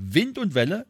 Wind 0.00 0.38
und 0.38 0.54
Welle. 0.54 0.86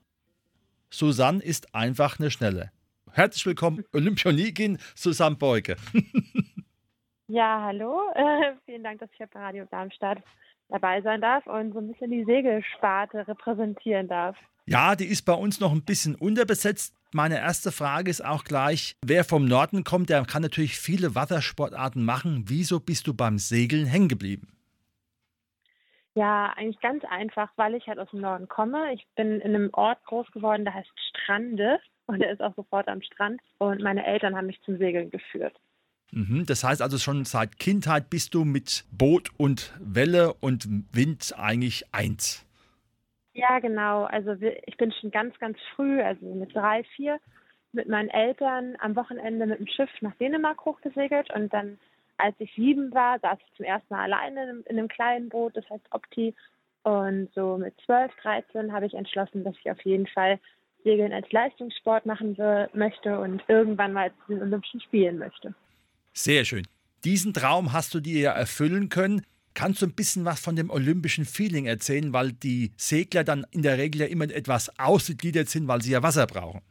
Susanne 0.91 1.43
ist 1.43 1.75
einfach 1.75 2.19
eine 2.19 2.31
Schnelle. 2.31 2.71
Herzlich 3.13 3.47
willkommen, 3.47 3.85
Olympionikin 3.95 4.79
Susanne 4.95 5.37
Beuge. 5.37 5.77
ja, 7.27 7.63
hallo. 7.63 8.03
Äh, 8.15 8.53
vielen 8.67 8.85
Dank, 8.85 9.01
dass 9.01 9.11
ich 9.11 9.17
hier 9.17 9.29
bei 9.33 9.41
Radio 9.41 9.65
Darmstadt 9.71 10.23
dabei 10.69 11.01
sein 11.01 11.23
darf 11.23 11.47
und 11.47 11.73
so 11.73 11.79
ein 11.79 11.91
bisschen 11.91 12.11
die 12.11 12.25
Segelsparte 12.25 13.27
repräsentieren 13.27 14.09
darf. 14.09 14.37
Ja, 14.67 14.95
die 14.95 15.07
ist 15.07 15.23
bei 15.23 15.33
uns 15.33 15.59
noch 15.59 15.73
ein 15.73 15.85
bisschen 15.85 16.15
unterbesetzt. 16.15 16.95
Meine 17.15 17.39
erste 17.39 17.73
Frage 17.73 18.11
ist 18.11 18.23
auch 18.23 18.45
gleich, 18.45 18.95
wer 19.03 19.25
vom 19.25 19.47
Norden 19.47 19.85
kommt, 19.85 20.11
der 20.11 20.23
kann 20.27 20.43
natürlich 20.43 20.79
viele 20.79 21.15
Wassersportarten 21.15 22.05
machen. 22.05 22.45
Wieso 22.49 22.79
bist 22.79 23.07
du 23.07 23.15
beim 23.15 23.39
Segeln 23.39 23.87
hängen 23.87 24.09
geblieben? 24.09 24.49
Ja, 26.19 26.53
eigentlich 26.57 26.81
ganz 26.81 27.05
einfach, 27.05 27.49
weil 27.55 27.77
ich 27.77 27.87
halt 27.87 28.01
aus 28.01 28.11
dem 28.11 28.23
Norden 28.23 28.49
komme. 28.49 28.93
Ich 28.93 29.07
bin 29.15 29.41
in 29.41 29.55
einem 29.55 29.71
Ort 29.73 30.05
groß 30.07 30.29
geworden, 30.33 30.65
der 30.65 30.75
heißt 30.75 30.91
Strande 31.11 31.79
und 32.07 32.19
der 32.19 32.33
ist 32.33 32.43
auch 32.43 32.57
sofort 32.57 32.89
am 32.89 33.03
Strand. 33.03 33.41
Und 33.59 33.83
meine 33.83 34.05
Eltern 34.05 34.35
haben 34.35 34.49
mich 34.49 34.61
zum 34.63 34.79
Segeln 34.79 35.11
geführt. 35.11 35.55
Mhm, 36.11 36.45
das 36.45 36.65
heißt 36.65 36.83
also 36.83 36.99
schon 36.99 37.25
seit 37.25 37.61
Kindheit 37.61 38.11
bist 38.11 38.35
du 38.35 38.45
mit 38.45 38.85
Boot 38.91 39.31
und 39.37 39.73
Welle 39.79 40.35
und 40.41 40.67
Wind 40.93 41.35
eigentlich 41.39 41.85
eins. 41.95 42.45
Ja, 43.35 43.61
genau. 43.61 44.03
Also 44.07 44.33
ich 44.67 44.77
bin 44.77 44.91
schon 44.91 45.13
ganz, 45.13 45.39
ganz 45.39 45.57
früh, 45.77 46.03
also 46.03 46.35
mit 46.35 46.53
drei, 46.53 46.83
vier, 46.97 47.21
mit 47.71 47.89
meinen 47.89 48.09
Eltern 48.09 48.77
am 48.81 48.97
Wochenende 48.97 49.47
mit 49.47 49.61
dem 49.61 49.69
Schiff 49.69 49.91
nach 50.01 50.17
Dänemark 50.17 50.65
hochgesegelt 50.65 51.33
und 51.33 51.53
dann, 51.53 51.79
als 52.19 52.35
ich 52.39 52.53
sieben 52.55 52.93
war, 52.93 53.19
saß 53.21 53.39
ich 53.39 53.57
zum 53.57 53.65
ersten 53.65 53.95
Mal 53.95 54.05
alleine 54.05 54.63
in 54.67 54.79
einem 54.79 54.89
kleinen 54.89 55.29
Boot, 55.29 55.57
das 55.57 55.69
heißt 55.71 55.87
Opti. 55.91 56.35
Und 56.83 57.29
so 57.35 57.57
mit 57.57 57.75
zwölf, 57.85 58.13
dreizehn 58.23 58.73
habe 58.73 58.87
ich 58.87 58.95
entschlossen, 58.95 59.45
dass 59.45 59.55
ich 59.61 59.71
auf 59.71 59.81
jeden 59.83 60.07
Fall 60.07 60.39
Segeln 60.85 61.13
als 61.13 61.31
Leistungssport 61.33 62.07
machen 62.07 62.37
möchte 62.73 63.19
und 63.19 63.43
irgendwann 63.49 63.93
mal 63.93 64.11
zu 64.27 64.35
den 64.35 64.43
Olympischen 64.43 64.81
Spielen 64.81 65.19
möchte. 65.19 65.55
Sehr 66.13 66.45
schön. 66.45 66.67
Diesen 67.05 67.33
Traum 67.33 67.73
hast 67.73 67.95
du 67.95 68.01
dir 68.01 68.21
ja 68.21 68.33
erfüllen 68.33 68.89
können. 68.89 69.25
Kannst 69.55 69.83
du 69.83 69.87
ein 69.87 69.95
bisschen 69.95 70.25
was 70.25 70.41
von 70.41 70.57
dem 70.57 70.71
olympischen 70.71 71.25
Feeling 71.25 71.67
erzählen, 71.67 72.13
weil 72.13 72.33
die 72.33 72.73
Segler 72.77 73.25
dann 73.25 73.45
in 73.51 73.63
der 73.63 73.77
Regel 73.77 74.03
ja 74.03 74.07
immer 74.07 74.25
etwas 74.25 74.79
ausgegliedert 74.79 75.49
sind, 75.49 75.67
weil 75.69 75.83
sie 75.83 75.93
ja 75.93 76.03
Wasser 76.03 76.27
brauchen? 76.27 76.63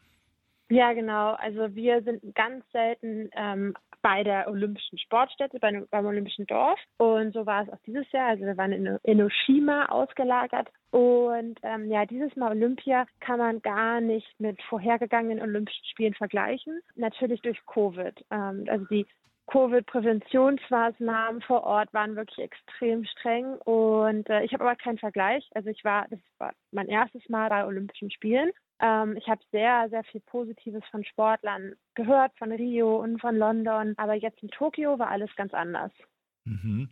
Ja, 0.69 0.93
genau. 0.93 1.33
Also 1.33 1.73
wir 1.75 2.01
sind 2.03 2.35
ganz 2.35 2.69
selten 2.71 3.29
ähm, 3.35 3.73
bei 4.01 4.23
der 4.23 4.47
Olympischen 4.49 4.97
Sportstätte, 4.97 5.59
bei, 5.59 5.83
beim 5.89 6.05
Olympischen 6.05 6.45
Dorf. 6.45 6.79
Und 6.97 7.33
so 7.33 7.45
war 7.45 7.63
es 7.63 7.69
auch 7.69 7.79
dieses 7.85 8.09
Jahr. 8.11 8.29
Also 8.29 8.45
wir 8.45 8.57
waren 8.57 8.71
in 8.71 8.97
Enoshima 9.03 9.85
ausgelagert. 9.85 10.69
Und 10.91 11.59
ähm, 11.63 11.89
ja, 11.89 12.05
dieses 12.05 12.35
Mal 12.35 12.51
Olympia 12.51 13.05
kann 13.19 13.39
man 13.39 13.61
gar 13.61 14.01
nicht 14.01 14.27
mit 14.39 14.61
vorhergegangenen 14.63 15.41
Olympischen 15.41 15.85
Spielen 15.85 16.13
vergleichen. 16.13 16.81
Natürlich 16.95 17.41
durch 17.41 17.65
Covid. 17.65 18.23
Ähm, 18.31 18.65
also 18.69 18.85
die 18.85 19.05
Covid-Präventionsmaßnahmen 19.47 21.41
vor 21.41 21.63
Ort 21.63 21.93
waren 21.93 22.15
wirklich 22.15 22.39
extrem 22.39 23.05
streng 23.05 23.55
und 23.63 24.29
äh, 24.29 24.43
ich 24.43 24.53
habe 24.53 24.65
aber 24.65 24.75
keinen 24.75 24.97
Vergleich. 24.97 25.49
Also 25.53 25.69
ich 25.69 25.83
war, 25.85 26.05
das 26.09 26.19
war 26.37 26.53
mein 26.71 26.87
erstes 26.87 27.27
Mal 27.29 27.49
bei 27.49 27.65
Olympischen 27.65 28.11
Spielen. 28.11 28.51
Ähm, 28.81 29.15
ich 29.17 29.27
habe 29.27 29.41
sehr, 29.51 29.87
sehr 29.89 30.03
viel 30.03 30.21
Positives 30.21 30.83
von 30.91 31.03
Sportlern 31.05 31.73
gehört, 31.95 32.33
von 32.37 32.51
Rio 32.51 32.97
und 32.97 33.21
von 33.21 33.37
London, 33.37 33.93
aber 33.97 34.15
jetzt 34.15 34.43
in 34.43 34.49
Tokio 34.49 34.99
war 34.99 35.09
alles 35.09 35.33
ganz 35.35 35.53
anders. 35.53 35.91
Mhm. 36.43 36.89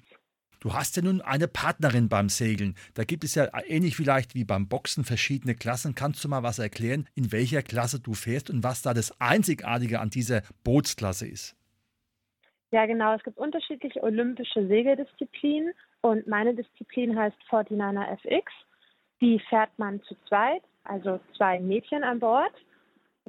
Du 0.61 0.73
hast 0.73 0.95
ja 0.95 1.03
nun 1.03 1.21
eine 1.21 1.47
Partnerin 1.47 2.09
beim 2.09 2.29
Segeln. 2.29 2.75
Da 2.95 3.03
gibt 3.03 3.23
es 3.23 3.35
ja 3.35 3.49
ähnlich 3.67 3.95
vielleicht 3.95 4.33
wie 4.33 4.45
beim 4.45 4.67
Boxen 4.67 5.03
verschiedene 5.03 5.53
Klassen. 5.53 5.93
Kannst 5.93 6.23
du 6.23 6.29
mal 6.29 6.41
was 6.41 6.57
erklären, 6.57 7.07
in 7.13 7.31
welcher 7.31 7.61
Klasse 7.61 7.99
du 7.99 8.13
fährst 8.13 8.49
und 8.49 8.63
was 8.63 8.81
da 8.81 8.93
das 8.93 9.19
Einzigartige 9.19 9.99
an 9.99 10.09
dieser 10.09 10.41
Bootsklasse 10.63 11.27
ist? 11.27 11.55
Ja, 12.75 12.85
genau. 12.87 13.13
Es 13.13 13.23
gibt 13.23 13.37
unterschiedliche 13.37 14.03
olympische 14.03 14.67
Segeldisziplinen 14.67 15.73
und 16.01 16.27
meine 16.27 16.53
Disziplin 16.53 17.17
heißt 17.17 17.37
49er 17.49 18.05
FX. 18.17 18.51
Die 19.21 19.39
fährt 19.47 19.69
man 19.79 20.01
zu 20.01 20.13
zweit, 20.27 20.61
also 20.83 21.21
zwei 21.37 21.57
Mädchen 21.61 22.03
an 22.03 22.19
Bord. 22.19 22.51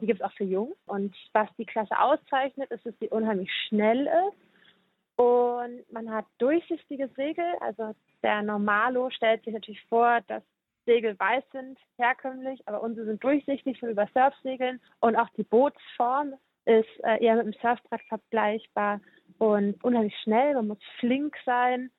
Die 0.00 0.06
gibt 0.06 0.20
es 0.20 0.26
auch 0.26 0.32
für 0.32 0.42
Jungs. 0.42 0.74
Und 0.86 1.14
was 1.32 1.48
die 1.58 1.64
Klasse 1.64 1.96
auszeichnet, 1.96 2.72
ist, 2.72 2.84
dass 2.84 2.98
sie 2.98 3.08
unheimlich 3.08 3.48
schnell 3.68 4.08
ist. 4.08 5.14
Und 5.14 5.92
man 5.92 6.10
hat 6.10 6.26
durchsichtige 6.38 7.08
Segel. 7.14 7.46
Also 7.60 7.94
der 8.24 8.42
Normalo 8.42 9.10
stellt 9.10 9.44
sich 9.44 9.54
natürlich 9.54 9.84
vor, 9.84 10.22
dass 10.26 10.42
Segel 10.86 11.16
weiß 11.20 11.44
sind, 11.52 11.78
herkömmlich, 11.98 12.66
aber 12.66 12.82
unsere 12.82 13.06
sind 13.06 13.22
durchsichtig, 13.22 13.78
so 13.80 13.86
über 13.86 14.08
Surfsegeln. 14.12 14.80
Und 14.98 15.14
auch 15.14 15.28
die 15.36 15.44
Bootsform 15.44 16.34
ist 16.64 16.88
äh, 17.04 17.22
eher 17.24 17.36
mit 17.36 17.46
dem 17.46 17.60
Surfbrett 17.62 18.02
vergleichbar 18.08 19.00
und 19.38 19.82
unheimlich 19.82 20.16
schnell. 20.22 20.54
Man 20.54 20.68
muss 20.68 20.78
flink 20.98 21.36
sein 21.44 21.90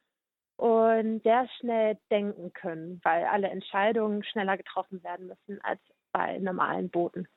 und 0.58 1.22
sehr 1.24 1.48
schnell 1.60 1.98
denken 2.10 2.52
können, 2.54 3.00
weil 3.04 3.26
alle 3.26 3.50
Entscheidungen 3.50 4.24
schneller 4.24 4.58
getroffen 4.58 5.04
werden 5.04 5.28
müssen 5.28 5.62
als 5.64 5.80
bei 6.12 6.38
normalen 6.40 6.90
Booten. 6.90 7.28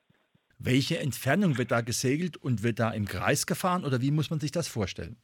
Welche 0.58 0.98
Entfernung 0.98 1.58
wird 1.58 1.70
da 1.70 1.80
gesegelt 1.80 2.36
und 2.36 2.62
wird 2.62 2.80
da 2.80 2.90
im 2.90 3.06
Kreis 3.06 3.46
gefahren 3.46 3.84
oder 3.84 4.00
wie 4.00 4.10
muss 4.10 4.30
man 4.30 4.40
sich 4.40 4.52
das 4.52 4.68
vorstellen? 4.68 5.16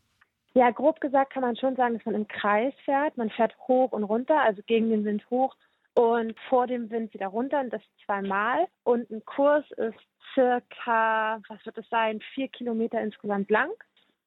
Ja, 0.54 0.70
grob 0.70 1.00
gesagt 1.00 1.32
kann 1.34 1.42
man 1.42 1.56
schon 1.56 1.76
sagen, 1.76 1.94
dass 1.94 2.06
man 2.06 2.14
im 2.14 2.28
Kreis 2.28 2.72
fährt. 2.86 3.18
Man 3.18 3.28
fährt 3.28 3.54
hoch 3.68 3.92
und 3.92 4.04
runter, 4.04 4.40
also 4.40 4.62
gegen 4.66 4.88
den 4.88 5.04
Wind 5.04 5.28
hoch 5.28 5.54
und 5.94 6.34
vor 6.48 6.66
dem 6.66 6.90
Wind 6.90 7.12
wieder 7.12 7.26
runter 7.26 7.60
und 7.60 7.70
das 7.70 7.82
zweimal. 8.04 8.66
Und 8.82 9.10
ein 9.10 9.22
Kurs 9.26 9.64
ist 9.72 9.98
circa, 10.34 11.42
was 11.48 11.64
wird 11.66 11.76
es 11.76 11.88
sein, 11.90 12.20
vier 12.34 12.48
Kilometer 12.48 13.00
insgesamt 13.00 13.50
lang 13.50 13.70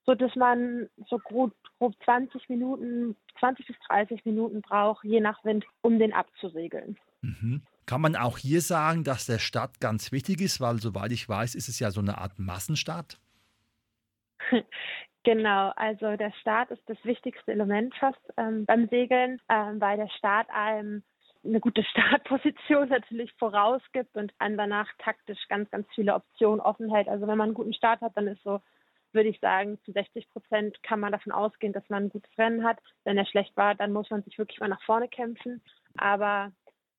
so 0.06 0.16
dass 0.16 0.36
man 0.36 0.90
so 1.08 1.18
grob, 1.20 1.54
grob 1.78 1.96
20 2.04 2.50
Minuten, 2.50 3.16
20 3.40 3.68
bis 3.68 3.76
30 3.88 4.26
Minuten 4.26 4.62
braucht, 4.62 5.04
je 5.04 5.20
nach 5.20 5.44
Wind, 5.44 5.66
um 5.82 6.00
den 6.00 6.14
abzusegeln. 6.14 6.98
Mhm. 7.22 7.62
Kann 7.86 8.02
man 8.02 8.16
auch 8.16 8.38
hier 8.38 8.62
sagen, 8.62 9.04
dass 9.04 9.26
der 9.26 9.40
Start 9.40 9.80
ganz 9.80 10.12
wichtig 10.12 10.42
ist, 10.42 10.62
weil 10.62 10.78
soweit 10.78 11.12
ich 11.12 11.28
weiß, 11.28 11.56
ist 11.56 11.70
es 11.70 11.80
ja 11.80 11.92
so 11.92 12.02
eine 12.02 12.18
Art 12.18 12.38
Massenstart? 12.38 13.20
Genau, 15.24 15.74
also 15.76 16.16
der 16.16 16.32
Start 16.40 16.72
ist 16.72 16.82
das 16.88 16.98
wichtigste 17.04 17.52
Element 17.52 17.94
fast 17.96 18.20
ähm, 18.38 18.66
beim 18.66 18.88
Segeln, 18.88 19.42
ähm, 19.50 19.82
weil 19.82 19.98
der 19.98 20.08
Start 20.08 20.50
einem 20.50 21.04
eine 21.44 21.60
gute 21.60 21.84
Startposition 21.92 22.90
natürlich 22.90 23.34
vorausgibt 23.34 24.16
und 24.16 24.34
einem 24.40 24.58
danach 24.58 24.88
taktisch 25.00 25.40
ganz, 25.50 25.70
ganz 25.72 25.88
viele 25.94 26.16
Optionen 26.16 26.62
offen 26.62 26.90
hält. 26.90 27.10
Also 27.10 27.28
wenn 27.28 27.38
man 27.38 27.50
einen 27.50 27.54
guten 27.54 27.74
Start 27.74 28.02
hat, 28.02 28.16
dann 28.16 28.28
ist 28.28 28.42
so 28.44 28.62
würde 29.14 29.30
ich 29.30 29.40
sagen, 29.40 29.80
zu 29.86 29.92
60 29.92 30.30
Prozent 30.30 30.82
kann 30.84 31.00
man 31.00 31.12
davon 31.12 31.32
ausgehen, 31.32 31.74
dass 31.74 31.88
man 31.90 32.06
ein 32.06 32.10
gutes 32.10 32.38
Rennen 32.38 32.64
hat. 32.64 32.80
Wenn 33.04 33.18
er 33.18 33.26
schlecht 33.26 33.56
war, 33.58 33.76
dann 33.76 33.94
muss 33.94 34.10
man 34.10 34.24
sich 34.24 34.38
wirklich 34.38 34.60
mal 34.60 34.70
nach 34.70 34.84
vorne 34.84 35.08
kämpfen. 35.08 35.62
Aber 35.98 36.52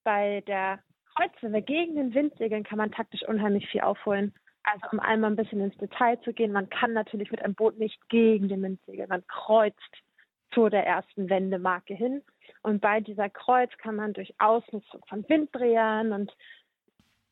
bei 0.04 0.42
der 0.46 0.80
Kreuzwelle 1.14 1.62
gegen 1.62 1.96
den 1.96 2.14
Wind 2.14 2.34
segeln 2.36 2.64
kann 2.64 2.78
man 2.78 2.92
taktisch 2.92 3.22
unheimlich 3.26 3.68
viel 3.68 3.82
aufholen. 3.82 4.34
Also 4.62 4.86
um 4.92 5.00
einmal 5.00 5.30
ein 5.30 5.36
bisschen 5.36 5.60
ins 5.60 5.76
Detail 5.78 6.20
zu 6.20 6.32
gehen, 6.32 6.52
man 6.52 6.68
kann 6.68 6.92
natürlich 6.92 7.30
mit 7.30 7.42
einem 7.42 7.54
Boot 7.54 7.78
nicht 7.78 8.08
gegen 8.08 8.48
den 8.48 8.62
Wind 8.62 8.80
segeln. 8.86 9.08
Man 9.08 9.26
kreuzt 9.26 9.96
zu 10.52 10.68
der 10.68 10.86
ersten 10.86 11.30
Wendemarke 11.30 11.94
hin. 11.94 12.22
Und 12.62 12.80
bei 12.80 13.00
dieser 13.00 13.30
Kreuz 13.30 13.70
kann 13.78 13.96
man 13.96 14.12
durch 14.12 14.34
Ausnutzung 14.38 15.00
von 15.08 15.26
Winddrehern 15.28 16.12
und 16.12 16.34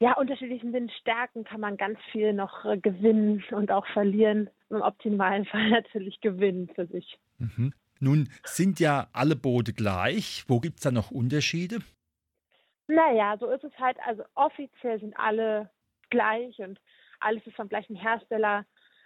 ja, 0.00 0.12
unterschiedlichen 0.16 0.72
Windstärken 0.72 1.42
kann 1.42 1.60
man 1.60 1.76
ganz 1.76 1.98
viel 2.12 2.32
noch 2.32 2.64
äh, 2.64 2.78
gewinnen 2.78 3.42
und 3.50 3.72
auch 3.72 3.86
verlieren. 3.88 4.48
Im 4.70 4.82
optimalen 4.82 5.44
Fall 5.46 5.70
natürlich 5.70 6.20
gewinnen 6.20 6.68
für 6.74 6.86
sich. 6.86 7.18
Mhm. 7.38 7.72
Nun 8.00 8.28
sind 8.44 8.78
ja 8.80 9.08
alle 9.12 9.34
Boote 9.34 9.72
gleich. 9.72 10.44
Wo 10.46 10.60
gibt 10.60 10.76
es 10.76 10.82
da 10.82 10.90
noch 10.90 11.10
Unterschiede? 11.10 11.78
Naja, 12.86 13.36
so 13.38 13.46
ist 13.50 13.64
es 13.64 13.76
halt. 13.78 13.98
Also 14.06 14.22
offiziell 14.34 15.00
sind 15.00 15.18
alle 15.18 15.70
gleich 16.10 16.58
und 16.58 16.80
alles 17.20 17.44
ist 17.46 17.56
vom 17.56 17.68
gleichen 17.68 17.96
Hersteller 17.96 18.64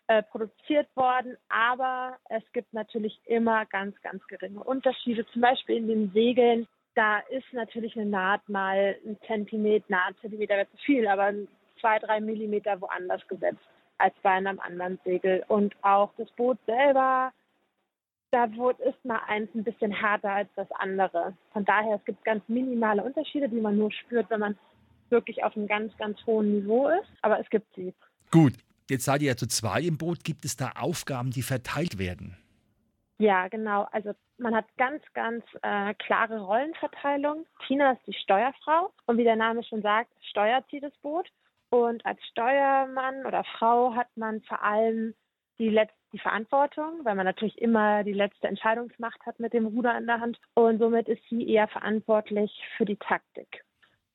äh, 0.09 0.23
produziert 0.23 0.95
worden. 0.95 1.37
Aber 1.49 2.19
es 2.29 2.43
gibt 2.53 2.75
natürlich 2.75 3.19
immer 3.25 3.65
ganz, 3.67 3.99
ganz 4.03 4.25
geringe 4.27 4.63
Unterschiede. 4.63 5.27
Zum 5.33 5.41
Beispiel 5.41 5.77
in 5.77 5.89
den 5.89 6.13
Segeln 6.13 6.69
da 6.95 7.21
ist 7.31 7.51
natürlich 7.53 7.97
eine 7.97 8.07
Naht 8.07 8.49
mal 8.49 8.97
ein 9.05 9.17
Zentimeter, 9.27 9.87
na, 9.89 10.07
ein 10.09 10.17
Zentimeter 10.21 10.57
wäre 10.57 10.71
zu 10.71 10.77
viel, 10.79 11.07
aber 11.07 11.33
zwei, 11.81 11.99
drei 11.99 12.21
Millimeter 12.21 12.81
woanders 12.81 13.27
gesetzt 13.29 13.65
als 14.03 14.15
bei 14.23 14.31
einem 14.31 14.59
anderen 14.61 14.99
Segel. 15.05 15.45
Und 15.49 15.75
auch 15.83 16.13
das 16.19 16.31
Boot 16.33 16.59
selber, 16.67 17.33
da 18.33 18.45
ist 18.45 19.05
mal 19.05 19.21
eins 19.29 19.49
ein 19.55 19.63
bisschen 19.63 19.93
härter 19.93 20.31
als 20.31 20.49
das 20.57 20.71
andere. 20.73 21.35
Von 21.53 21.65
daher, 21.65 21.97
es 21.97 22.05
gibt 22.05 22.25
ganz 22.25 22.43
minimale 22.49 23.05
Unterschiede, 23.05 23.49
die 23.49 23.61
man 23.61 23.79
nur 23.79 23.93
spürt, 23.93 24.29
wenn 24.31 24.41
man 24.41 24.59
wirklich 25.11 25.45
auf 25.45 25.57
einem 25.57 25.69
ganz, 25.69 25.97
ganz 25.99 26.19
hohen 26.27 26.53
Niveau 26.53 26.89
ist. 26.89 27.09
Aber 27.21 27.39
es 27.39 27.49
gibt 27.51 27.73
sie. 27.77 27.95
Gut, 28.31 28.55
jetzt 28.91 29.05
seid 29.05 29.23
ihr 29.23 29.29
ja 29.29 29.37
zu 29.37 29.47
zwei 29.47 29.83
im 29.83 29.99
Boot. 29.99 30.25
Gibt 30.25 30.45
es 30.45 30.57
da 30.57 30.73
Aufgaben, 30.81 31.31
die 31.31 31.43
verteilt 31.43 31.99
werden? 31.99 32.37
Ja, 33.19 33.47
genau. 33.47 33.87
Also 33.93 34.15
man 34.39 34.57
hat 34.57 34.65
ganz, 34.79 35.01
ganz 35.15 35.45
äh, 35.63 35.95
klare 35.95 36.41
Rollenverteilung. 36.41 37.47
Tina 37.67 37.93
ist 37.93 38.07
die 38.07 38.15
Steuerfrau 38.15 38.93
und 39.07 39.17
wie 39.17 39.25
der 39.25 39.37
Name 39.37 39.63
schon 39.63 39.83
sagt, 39.83 40.11
steuert 40.31 40.65
sie 40.73 40.81
das 40.81 40.93
Boot. 41.03 41.29
Und 41.73 42.05
als 42.05 42.23
Steuermann 42.27 43.25
oder 43.25 43.45
Frau 43.45 43.95
hat 43.95 44.09
man 44.15 44.43
vor 44.43 44.63
allem 44.63 45.15
die, 45.59 45.71
letzte, 45.71 45.97
die 46.13 46.19
Verantwortung, 46.19 47.03
weil 47.03 47.15
man 47.15 47.25
natürlich 47.25 47.57
immer 47.63 48.05
die 48.05 48.13
letzte 48.13 48.47
Entscheidungsmacht 48.47 49.25
hat 49.25 49.41
mit 49.41 49.55
dem 49.55 49.65
Ruder 49.65 49.97
in 49.97 50.07
der 50.07 50.21
Hand. 50.21 50.39
Und 50.53 50.79
somit 50.79 51.09
ist 51.09 51.23
sie 51.31 51.49
eher 51.49 51.69
verantwortlich 51.69 52.53
für 52.77 52.85
die 52.85 52.99
Taktik. 52.99 53.65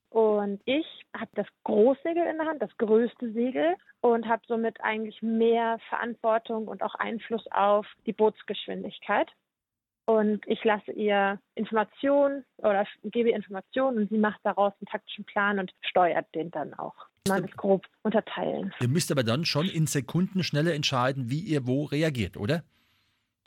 Und 0.09 0.61
ich 0.65 0.85
habe 1.17 1.31
das 1.33 1.47
Großsegel 1.63 2.27
in 2.27 2.37
der 2.37 2.45
Hand, 2.45 2.61
das 2.61 2.77
größte 2.77 3.31
Segel 3.31 3.75
und 4.01 4.27
habe 4.27 4.43
somit 4.47 4.79
eigentlich 4.81 5.23
mehr 5.23 5.79
Verantwortung 5.89 6.67
und 6.67 6.83
auch 6.83 6.93
Einfluss 6.93 7.47
auf 7.49 7.87
die 8.05 8.13
Bootsgeschwindigkeit. 8.13 9.31
Und 10.07 10.47
ich 10.47 10.63
lasse 10.63 10.93
ihr 10.93 11.37
Informationen 11.55 12.45
oder 12.59 12.87
gebe 13.03 13.29
ihr 13.29 13.35
Informationen 13.35 13.97
und 13.97 14.09
sie 14.09 14.17
macht 14.17 14.39
daraus 14.43 14.71
einen 14.79 14.87
taktischen 14.89 15.25
Plan 15.25 15.59
und 15.59 15.73
steuert 15.81 16.33
den 16.33 16.49
dann 16.49 16.73
auch. 16.75 16.95
Man 17.27 17.43
es 17.43 17.51
grob 17.57 17.85
unterteilen. 18.03 18.73
Ihr 18.79 18.87
müsst 18.87 19.11
aber 19.11 19.23
dann 19.23 19.43
schon 19.43 19.67
in 19.67 19.85
Sekundenschnelle 19.85 20.73
entscheiden, 20.73 21.29
wie 21.29 21.41
ihr 21.41 21.67
wo 21.67 21.83
reagiert, 21.83 22.37
oder? 22.37 22.63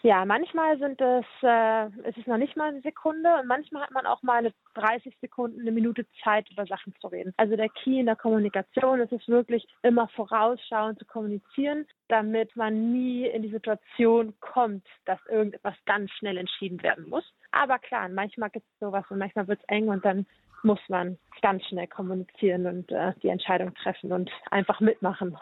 Ja, 0.02 0.25
manchmal 0.25 0.79
sind 0.79 0.99
es, 0.99 1.26
äh, 1.43 1.87
es 2.08 2.17
ist 2.17 2.26
noch 2.26 2.38
nicht 2.38 2.56
mal 2.56 2.69
eine 2.70 2.81
Sekunde 2.81 3.29
und 3.38 3.47
manchmal 3.47 3.82
hat 3.82 3.91
man 3.91 4.06
auch 4.06 4.23
mal 4.23 4.38
eine 4.38 4.55
30 4.75 5.14
Sekunden, 5.20 5.61
eine 5.61 5.73
Minute 5.73 6.06
Zeit, 6.25 6.50
über 6.50 6.64
Sachen 6.64 6.94
zu 7.00 7.08
reden. 7.08 7.35
Also 7.37 7.55
der 7.55 7.69
Key 7.69 8.00
in 8.00 8.06
der 8.06 8.17
Kommunikation 8.17 9.00
ist 9.00 9.12
es 9.12 9.29
wirklich 9.29 9.67
immer 9.82 10.08
vorausschauend 10.08 10.99
zu 10.99 11.05
kommunizieren, 11.05 11.87
damit 12.08 12.56
man 12.56 12.93
nie 12.93 13.26
in 13.26 13.43
die 13.43 13.50
Situation 13.50 14.32
kommt, 14.41 14.87
dass 15.05 15.19
irgendetwas 15.29 15.75
ganz 15.85 16.11
schnell 16.12 16.38
entschieden 16.38 16.82
werden 16.82 17.06
muss. 17.11 17.25
Aber 17.50 17.79
klar, 17.79 18.08
manchmal 18.08 18.49
gibt 18.49 18.67
es 18.73 18.79
sowas 18.81 19.05
und 19.11 19.19
manchmal 19.19 19.49
wird 19.49 19.61
es 19.61 19.69
eng 19.69 19.88
und 19.88 20.02
dann 20.02 20.26
muss 20.62 20.81
man 20.88 21.19
ganz 21.43 21.62
schnell 21.67 21.87
kommunizieren 21.88 22.67
und 22.67 22.91
äh, 22.91 23.12
die 23.23 23.29
Entscheidung 23.29 23.75
treffen 23.75 24.12
und 24.12 24.31
einfach 24.50 24.81
mitmachen. 24.81 25.37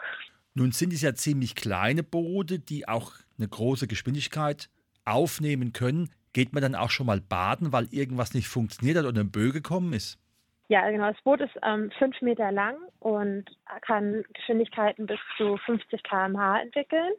Nun 0.53 0.71
sind 0.71 0.91
es 0.91 1.01
ja 1.01 1.13
ziemlich 1.13 1.55
kleine 1.55 2.03
Boote, 2.03 2.59
die 2.59 2.87
auch 2.87 3.13
eine 3.39 3.47
große 3.47 3.87
Geschwindigkeit 3.87 4.69
aufnehmen 5.05 5.73
können. 5.73 6.09
Geht 6.33 6.53
man 6.53 6.61
dann 6.61 6.75
auch 6.75 6.91
schon 6.91 7.07
mal 7.07 7.21
baden, 7.21 7.73
weil 7.73 7.87
irgendwas 7.91 8.33
nicht 8.33 8.47
funktioniert 8.47 8.97
hat 8.97 9.05
oder 9.05 9.21
ein 9.21 9.31
Böe 9.31 9.51
gekommen 9.51 9.93
ist? 9.93 10.19
Ja, 10.67 10.87
genau. 10.91 11.11
Das 11.11 11.21
Boot 11.23 11.41
ist 11.41 11.57
ähm, 11.63 11.91
fünf 11.97 12.21
Meter 12.21 12.51
lang 12.51 12.77
und 12.99 13.45
kann 13.81 14.23
Geschwindigkeiten 14.33 15.07
bis 15.07 15.19
zu 15.35 15.57
50 15.65 16.03
km/h 16.03 16.61
entwickeln. 16.61 17.13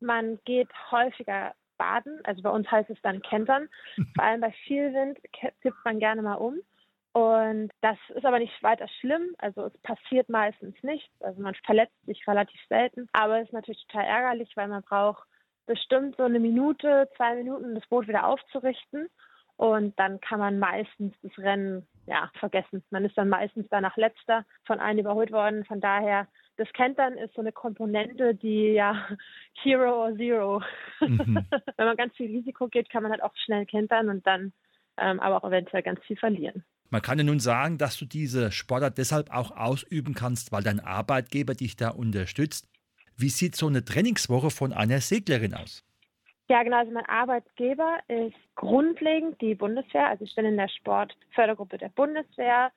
Man 0.00 0.40
geht 0.44 0.68
häufiger 0.90 1.54
baden, 1.78 2.20
also 2.24 2.42
bei 2.42 2.50
uns 2.50 2.68
heißt 2.70 2.90
es 2.90 3.00
dann 3.02 3.22
kentern. 3.22 3.68
Vor 4.16 4.24
allem 4.24 4.40
bei 4.40 4.52
viel 4.66 4.92
Wind 4.92 5.18
kippt 5.32 5.84
man 5.84 6.00
gerne 6.00 6.22
mal 6.22 6.34
um. 6.34 6.58
Und 7.12 7.70
das 7.80 7.96
ist 8.14 8.26
aber 8.26 8.38
nicht 8.38 8.62
weiter 8.62 8.88
schlimm. 9.00 9.34
Also 9.38 9.66
es 9.66 9.78
passiert 9.78 10.28
meistens 10.28 10.74
nichts. 10.82 11.10
Also 11.20 11.40
man 11.40 11.54
verletzt 11.64 11.94
sich 12.04 12.26
relativ 12.28 12.60
selten. 12.68 13.08
Aber 13.12 13.38
es 13.38 13.46
ist 13.46 13.54
natürlich 13.54 13.86
total 13.86 14.04
ärgerlich, 14.04 14.50
weil 14.54 14.68
man 14.68 14.82
braucht 14.82 15.26
bestimmt 15.66 16.16
so 16.16 16.24
eine 16.24 16.40
Minute, 16.40 17.08
zwei 17.16 17.34
Minuten, 17.34 17.74
das 17.74 17.86
Boot 17.88 18.08
wieder 18.08 18.26
aufzurichten. 18.26 19.08
Und 19.56 19.98
dann 19.98 20.20
kann 20.20 20.38
man 20.38 20.58
meistens 20.58 21.14
das 21.22 21.32
Rennen 21.38 21.86
ja, 22.06 22.30
vergessen. 22.38 22.84
Man 22.90 23.04
ist 23.04 23.16
dann 23.16 23.28
meistens 23.28 23.66
danach 23.70 23.96
letzter 23.96 24.44
von 24.64 24.80
allen 24.80 24.98
überholt 24.98 25.32
worden. 25.32 25.64
Von 25.64 25.80
daher, 25.80 26.28
das 26.56 26.70
Kentern 26.72 27.14
ist 27.14 27.34
so 27.34 27.40
eine 27.40 27.52
Komponente, 27.52 28.34
die 28.34 28.72
ja 28.72 29.08
Hero 29.62 30.04
or 30.04 30.16
Zero. 30.16 30.62
Mhm. 31.00 31.46
Wenn 31.76 31.86
man 31.86 31.96
ganz 31.96 32.14
viel 32.16 32.30
Risiko 32.30 32.68
geht, 32.68 32.90
kann 32.90 33.02
man 33.02 33.12
halt 33.12 33.22
auch 33.22 33.34
schnell 33.36 33.64
kentern 33.66 34.10
und 34.10 34.26
dann 34.26 34.52
ähm, 34.98 35.20
aber 35.20 35.42
auch 35.42 35.48
eventuell 35.48 35.82
ganz 35.82 36.00
viel 36.04 36.16
verlieren. 36.16 36.64
Man 36.90 37.02
kann 37.02 37.18
ja 37.18 37.24
nun 37.24 37.40
sagen, 37.40 37.78
dass 37.78 37.98
du 37.98 38.04
diese 38.04 38.52
Sportart 38.52 38.96
deshalb 38.96 39.30
auch 39.30 39.50
ausüben 39.50 40.14
kannst, 40.14 40.52
weil 40.52 40.62
dein 40.62 40.80
Arbeitgeber 40.80 41.54
dich 41.54 41.76
da 41.76 41.90
unterstützt. 41.90 42.68
Wie 43.16 43.28
sieht 43.28 43.56
so 43.56 43.66
eine 43.66 43.84
Trainingswoche 43.84 44.50
von 44.50 44.72
einer 44.72 45.00
Seglerin 45.00 45.54
aus? 45.54 45.84
Ja, 46.48 46.62
genau. 46.62 46.78
Also 46.78 46.92
mein 46.92 47.06
Arbeitgeber 47.06 47.98
ist 48.08 48.36
grundlegend 48.54 49.40
die 49.40 49.54
Bundeswehr. 49.54 50.08
Also 50.08 50.24
ich 50.24 50.34
bin 50.34 50.44
in 50.44 50.56
der 50.56 50.68
Sportfördergruppe 50.68 51.78
der 51.78 51.88
Bundeswehr 51.88 52.70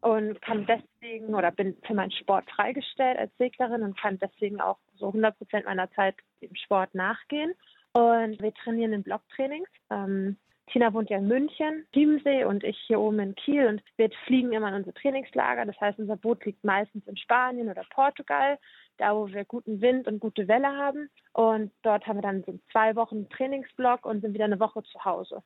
und 0.00 0.40
kann 0.42 0.66
deswegen 0.66 1.34
oder 1.34 1.50
bin 1.50 1.76
für 1.84 1.94
meinen 1.94 2.12
Sport 2.12 2.48
freigestellt 2.50 3.18
als 3.18 3.36
Seglerin 3.38 3.82
und 3.82 3.98
kann 3.98 4.18
deswegen 4.18 4.60
auch 4.60 4.78
so 4.96 5.08
100 5.08 5.36
Prozent 5.36 5.64
meiner 5.64 5.90
Zeit 5.92 6.14
dem 6.40 6.54
Sport 6.54 6.94
nachgehen. 6.94 7.54
Und 7.92 8.40
wir 8.40 8.52
trainieren 8.54 8.92
in 8.92 9.02
Blocktrainings. 9.02 9.68
Ähm, 9.90 10.36
Tina 10.66 10.92
wohnt 10.92 11.10
ja 11.10 11.18
in 11.18 11.28
München, 11.28 11.86
Chiemsee 11.92 12.44
und 12.44 12.64
ich 12.64 12.76
hier 12.86 12.98
oben 12.98 13.20
in 13.20 13.34
Kiel 13.36 13.66
und 13.68 13.82
wir 13.96 14.10
fliegen 14.26 14.52
immer 14.52 14.68
in 14.68 14.74
unsere 14.74 14.94
Trainingslager. 14.94 15.64
Das 15.64 15.80
heißt, 15.80 15.98
unser 15.98 16.16
Boot 16.16 16.44
liegt 16.44 16.64
meistens 16.64 17.06
in 17.06 17.16
Spanien 17.16 17.68
oder 17.68 17.84
Portugal, 17.90 18.58
da 18.96 19.14
wo 19.14 19.28
wir 19.28 19.44
guten 19.44 19.80
Wind 19.80 20.08
und 20.08 20.18
gute 20.18 20.48
Welle 20.48 20.68
haben. 20.68 21.08
Und 21.32 21.72
dort 21.82 22.06
haben 22.06 22.16
wir 22.16 22.22
dann 22.22 22.42
so 22.44 22.58
zwei 22.72 22.96
Wochen 22.96 23.28
Trainingsblock 23.28 24.04
und 24.06 24.22
sind 24.22 24.34
wieder 24.34 24.46
eine 24.46 24.60
Woche 24.60 24.82
zu 24.82 25.04
Hause. 25.04 25.42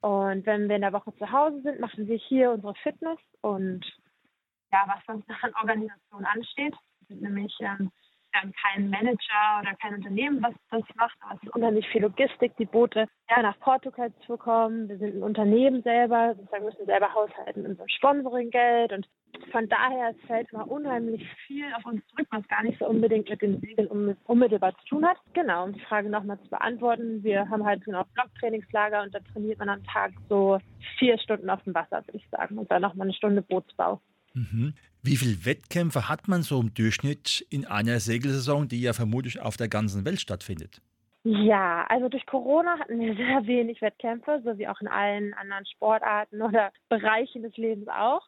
Und 0.00 0.46
wenn 0.46 0.68
wir 0.68 0.76
in 0.76 0.82
der 0.82 0.92
Woche 0.92 1.14
zu 1.16 1.30
Hause 1.30 1.60
sind, 1.62 1.80
machen 1.80 2.06
wir 2.06 2.16
hier 2.16 2.50
unsere 2.50 2.74
Fitness 2.76 3.18
und 3.42 3.84
ja, 4.72 4.84
was 4.86 5.04
sonst 5.06 5.28
noch 5.28 5.42
an 5.42 5.54
Organisation 5.54 6.24
ansteht, 6.24 6.74
sind 7.08 7.22
nämlich 7.22 7.54
ähm, 7.60 7.90
haben 8.40 8.52
keinen 8.52 8.90
Manager 8.90 9.60
oder 9.60 9.74
kein 9.80 9.94
Unternehmen, 9.94 10.42
was 10.42 10.54
das 10.70 10.82
macht, 10.96 11.16
aber 11.20 11.34
es 11.36 11.42
ist 11.42 11.54
unheimlich 11.54 11.88
viel 11.88 12.02
Logistik, 12.02 12.56
die 12.56 12.64
Boote 12.64 13.06
ja, 13.30 13.42
nach 13.42 13.58
Portugal 13.60 14.12
zu 14.20 14.32
bekommen. 14.32 14.88
Wir 14.88 14.98
sind 14.98 15.16
ein 15.16 15.22
Unternehmen 15.22 15.82
selber, 15.82 16.34
sozusagen 16.36 16.64
müssen 16.64 16.86
selber 16.86 17.12
haushalten 17.14 17.66
unser 17.66 17.88
Sponsoringgeld 17.88 18.92
und 18.92 19.08
von 19.50 19.68
daher 19.68 20.14
fällt 20.26 20.52
immer 20.52 20.70
unheimlich 20.70 21.26
viel 21.46 21.64
auf 21.76 21.84
uns 21.86 22.06
zurück, 22.08 22.26
was 22.30 22.46
gar 22.48 22.62
nicht 22.62 22.78
so 22.78 22.86
unbedingt 22.86 23.28
mit 23.28 23.42
den 23.42 23.60
Segeln 23.60 24.16
unmittelbar 24.24 24.76
zu 24.78 24.86
tun 24.86 25.06
hat. 25.06 25.16
Genau, 25.32 25.64
um 25.64 25.72
die 25.72 25.80
Frage 25.80 26.08
nochmal 26.08 26.40
zu 26.40 26.50
beantworten, 26.50 27.22
wir 27.22 27.48
haben 27.48 27.64
halt 27.64 27.84
genau 27.84 28.04
Blocktrainingslager 28.14 29.02
und 29.02 29.14
da 29.14 29.18
trainiert 29.32 29.58
man 29.58 29.68
am 29.68 29.84
Tag 29.84 30.12
so 30.28 30.58
vier 30.98 31.18
Stunden 31.18 31.50
auf 31.50 31.62
dem 31.64 31.74
Wasser, 31.74 32.02
würde 32.06 32.18
ich 32.18 32.28
sagen, 32.30 32.58
und 32.58 32.70
dann 32.70 32.82
nochmal 32.82 33.06
eine 33.06 33.14
Stunde 33.14 33.42
Bootsbau. 33.42 34.00
Mhm. 34.34 34.74
Wie 35.02 35.16
viele 35.16 35.44
Wettkämpfe 35.44 36.08
hat 36.08 36.28
man 36.28 36.42
so 36.42 36.60
im 36.60 36.74
Durchschnitt 36.74 37.46
in 37.50 37.66
einer 37.66 38.00
Segelsaison, 38.00 38.68
die 38.68 38.80
ja 38.80 38.92
vermutlich 38.92 39.40
auf 39.40 39.56
der 39.56 39.68
ganzen 39.68 40.04
Welt 40.04 40.20
stattfindet? 40.20 40.80
Ja, 41.24 41.86
also 41.88 42.08
durch 42.08 42.26
Corona 42.26 42.78
hatten 42.78 43.00
wir 43.00 43.14
sehr 43.16 43.46
wenig 43.46 43.80
Wettkämpfe, 43.80 44.42
so 44.44 44.58
wie 44.58 44.68
auch 44.68 44.80
in 44.80 44.88
allen 44.88 45.34
anderen 45.34 45.66
Sportarten 45.66 46.42
oder 46.42 46.72
Bereichen 46.88 47.42
des 47.42 47.56
Lebens 47.56 47.88
auch. 47.88 48.26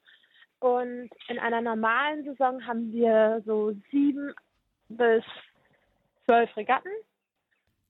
Und 0.61 1.11
in 1.29 1.39
einer 1.39 1.61
normalen 1.61 2.25
Saison 2.25 2.67
haben 2.67 2.93
wir 2.93 3.43
so 3.45 3.73
sieben 3.91 4.33
bis 4.89 5.25
zwölf 6.25 6.55
Regatten. 6.57 6.89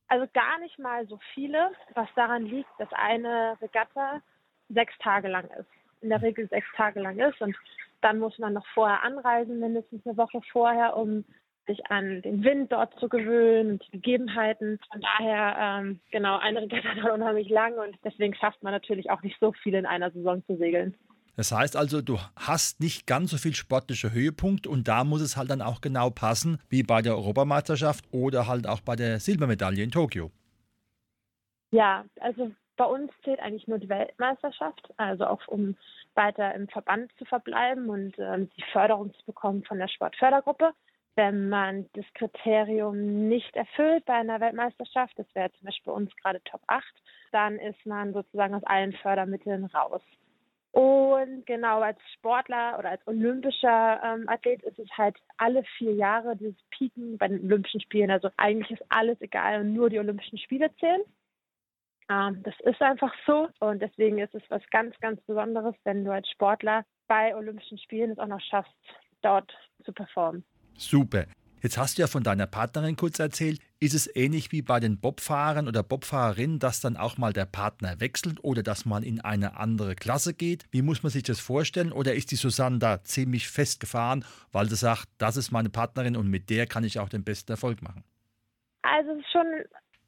Also 0.09 0.27
gar 0.33 0.59
nicht 0.61 0.79
mal 0.79 1.07
so 1.07 1.19
viele, 1.35 1.71
was 1.95 2.09
daran 2.17 2.45
liegt, 2.47 2.71
dass 2.79 2.93
eine 2.93 3.57
Regatta 3.61 4.21
sechs 4.69 4.95
Tage 4.99 5.29
lang 5.29 5.49
ist. 5.59 5.69
In 6.01 6.11
der 6.11 6.23
Regel 6.23 6.49
sechs 6.49 6.67
Tage 6.77 7.01
lang 7.01 7.19
ist. 7.19 7.41
Und 7.41 7.57
dann 8.00 8.19
muss 8.19 8.38
man 8.38 8.53
noch 8.53 8.67
vorher 8.75 9.03
anreisen, 9.03 9.59
mindestens 9.59 10.05
eine 10.07 10.17
Woche 10.17 10.41
vorher, 10.53 10.97
um 10.97 11.25
sich 11.67 11.85
an 11.91 12.23
den 12.23 12.45
Wind 12.45 12.73
dort 12.73 12.99
zu 13.00 13.09
gewöhnen 13.09 13.73
und 13.73 13.87
die 13.87 13.93
Gegebenheiten. 13.93 14.79
Von 14.91 15.00
daher, 15.00 15.57
ähm, 15.59 16.00
genau, 16.11 16.38
eine 16.38 16.62
Regatta 16.62 16.95
dauert 16.95 17.15
unheimlich 17.15 17.49
lang 17.49 17.75
und 17.75 17.97
deswegen 18.05 18.35
schafft 18.35 18.62
man 18.62 18.73
natürlich 18.73 19.11
auch 19.11 19.23
nicht 19.23 19.37
so 19.41 19.53
viel 19.53 19.75
in 19.75 19.87
einer 19.87 20.11
Saison 20.11 20.45
zu 20.47 20.57
segeln. 20.57 20.95
Das 21.37 21.53
heißt 21.53 21.76
also, 21.76 22.00
du 22.00 22.19
hast 22.35 22.81
nicht 22.81 23.07
ganz 23.07 23.31
so 23.31 23.37
viel 23.37 23.55
sportliche 23.55 24.12
Höhepunkt 24.12 24.67
und 24.67 24.88
da 24.88 25.05
muss 25.05 25.21
es 25.21 25.37
halt 25.37 25.50
dann 25.50 25.61
auch 25.61 25.83
genau 25.83 26.09
passen, 26.09 26.59
wie 26.71 26.83
bei 26.83 27.03
der 27.03 27.15
Europameisterschaft 27.15 28.07
oder 28.11 28.47
halt 28.47 28.67
auch 28.67 28.81
bei 28.81 28.97
der 28.97 29.21
Silbermedaille 29.21 29.83
in 29.83 29.91
Tokio. 29.91 30.31
Ja, 31.73 32.07
also 32.21 32.53
bei 32.76 32.85
uns 32.85 33.11
zählt 33.23 33.41
eigentlich 33.41 33.69
nur 33.69 33.79
die 33.79 33.88
Weltmeisterschaft, 33.88 34.88
also 34.97 35.26
auch 35.26 35.47
um 35.49 35.76
weiter 36.17 36.55
im 36.55 36.69
Verband 36.69 37.13
zu 37.19 37.25
verbleiben 37.25 37.89
und 37.89 38.19
ähm, 38.19 38.51
die 38.57 38.65
Förderung 38.73 39.13
zu 39.15 39.25
bekommen 39.27 39.65
von 39.65 39.79
der 39.79 39.89
Sportfördergruppe. 39.89 40.73
Wenn 41.15 41.49
man 41.49 41.87
das 41.95 42.05
Kriterium 42.15 43.29
nicht 43.29 43.57
erfüllt 43.57 44.05
bei 44.05 44.15
einer 44.15 44.41
Weltmeisterschaft, 44.41 45.19
das 45.19 45.27
wäre 45.35 45.51
zum 45.53 45.67
Beispiel 45.67 45.93
bei 45.93 45.97
uns 45.97 46.15
gerade 46.17 46.43
Top 46.45 46.61
8, 46.67 46.85
dann 47.33 47.59
ist 47.59 47.87
man 47.87 48.13
sozusagen 48.13 48.55
aus 48.55 48.65
allen 48.65 48.93
Fördermitteln 48.93 49.65
raus. 49.67 50.03
Und 50.77 51.47
genau, 51.47 51.81
als 51.81 51.99
Sportler 52.13 52.79
oder 52.79 52.91
als 52.91 53.07
olympischer 53.07 53.99
ähm, 54.05 54.29
Athlet 54.29 54.63
ist 54.63 54.79
es 54.79 54.91
halt 54.91 55.17
alle 55.39 55.65
vier 55.79 55.95
Jahre 55.95 56.37
dieses 56.37 56.61
Pieken 56.69 57.17
bei 57.17 57.29
den 57.29 57.41
Olympischen 57.47 57.81
Spielen. 57.81 58.11
Also 58.11 58.29
eigentlich 58.37 58.79
ist 58.79 58.85
alles 58.91 59.19
egal 59.23 59.63
und 59.63 59.73
nur 59.73 59.89
die 59.89 59.99
Olympischen 59.99 60.37
Spiele 60.37 60.71
zählen. 60.79 61.01
Ähm, 62.09 62.43
das 62.45 62.55
ist 62.61 62.81
einfach 62.81 63.13
so 63.27 63.49
und 63.61 63.81
deswegen 63.81 64.19
ist 64.19 64.35
es 64.35 64.43
was 64.49 64.63
ganz, 64.71 64.95
ganz 65.01 65.21
Besonderes, 65.23 65.75
wenn 65.85 66.05
du 66.05 66.13
als 66.13 66.29
Sportler 66.31 66.85
bei 67.09 67.35
Olympischen 67.35 67.79
Spielen 67.79 68.13
es 68.13 68.19
auch 68.19 68.29
noch 68.29 68.41
schaffst, 68.41 68.73
dort 69.23 69.53
zu 69.85 69.93
performen. 69.93 70.45
Super. 70.77 71.27
Jetzt 71.63 71.79
hast 71.79 71.97
du 71.97 72.03
ja 72.03 72.07
von 72.07 72.23
deiner 72.23 72.47
Partnerin 72.47 72.97
kurz 72.97 73.19
erzählt. 73.19 73.61
Ist 73.81 73.95
es 73.95 74.15
ähnlich 74.15 74.53
wie 74.53 74.63
bei 74.63 74.79
den 74.79 75.01
Bobfahrern 75.01 75.67
oder 75.67 75.83
Bobfahrerinnen, 75.83 76.59
dass 76.59 76.81
dann 76.81 76.97
auch 76.97 77.19
mal 77.19 77.33
der 77.33 77.47
Partner 77.47 77.99
wechselt 77.99 78.45
oder 78.45 78.63
dass 78.63 78.85
man 78.85 79.03
in 79.03 79.21
eine 79.21 79.57
andere 79.57 79.97
Klasse 79.97 80.35
geht? 80.35 80.67
Wie 80.71 80.83
muss 80.83 81.03
man 81.03 81.11
sich 81.11 81.25
das 81.25 81.41
vorstellen? 81.41 81.93
Oder 81.93 82.15
ist 82.15 82.31
die 82.31 82.37
Susanne 82.37 82.79
da 82.79 83.03
ziemlich 83.03 83.49
festgefahren, 83.49 84.25
weil 84.53 84.69
sie 84.69 84.77
sagt, 84.77 85.09
das 85.19 85.37
ist 85.37 85.51
meine 85.51 85.71
Partnerin 85.71 86.17
und 86.17 86.29
mit 86.29 86.51
der 86.51 86.67
kann 86.67 86.85
ich 86.85 87.01
auch 87.01 87.09
den 87.09 87.25
besten 87.25 87.51
Erfolg 87.53 87.83
machen? 87.83 88.05
Also 88.83 89.11
es 89.13 89.19
ist 89.19 89.33
schon 89.33 89.47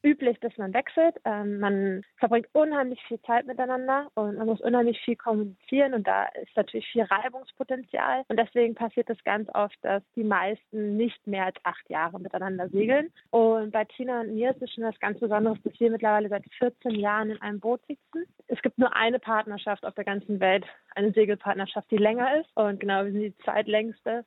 üblich, 0.02 0.38
dass 0.40 0.57
man 0.57 0.73
wechselt. 0.75 1.17
Ähm, 1.25 1.61
man 1.61 2.02
verbringt 2.19 2.49
unheimlich 2.52 3.00
viel 3.09 3.21
Zeit 3.23 3.47
miteinander 3.47 4.09
und 4.14 4.37
man 4.37 4.47
muss 4.47 4.61
unheimlich 4.61 5.00
viel 5.00 5.17
kommunizieren 5.17 5.95
und 5.95 6.07
da 6.07 6.26
ist 6.43 6.57
natürlich 6.57 6.87
viel 6.88 7.02
Reibungspotenzial. 7.02 8.25
Und 8.28 8.38
deswegen 8.38 8.75
passiert 8.75 9.11
es 9.11 9.23
ganz 9.25 9.49
oft, 9.55 9.76
dass 9.83 10.02
die 10.17 10.25
meisten 10.25 10.97
nicht 10.97 11.26
mehr 11.26 11.47
als 11.47 11.57
acht 11.64 11.88
Jahre 11.88 12.21
miteinander 12.21 12.69
segeln. 12.69 13.11
Und 13.31 13.73
bei 13.73 13.85
Tina 13.85 14.21
und 14.21 14.35
mir 14.35 14.50
ist 14.50 14.62
es 14.62 14.73
schon 14.73 14.85
was 14.85 14.99
ganz 15.00 15.19
Besonderes, 15.19 15.59
dass 15.62 15.78
wir 15.81 15.90
mittlerweile 15.90 16.28
seit 16.28 16.45
14 16.59 16.93
Jahren 16.93 17.31
in 17.31 17.43
einem 17.43 17.61
Boot 17.61 17.81
sitzen. 17.87 18.25
Es 18.47 18.61
gibt 18.62 18.78
nur 18.78 18.95
eine 18.95 19.19
Partnerschaft 19.19 19.85
auf 19.85 19.95
der 19.95 20.05
ganzen 20.05 20.40
Welt, 20.40 20.64
eine 20.95 21.12
Segelpartnerschaft, 21.12 21.90
die 21.90 21.97
länger 21.97 22.40
ist. 22.40 22.49
Und 22.55 22.81
genau, 22.81 23.05
wir 23.05 23.12
sind 23.12 23.23
die 23.23 23.38
zweitlängste. 23.38 24.25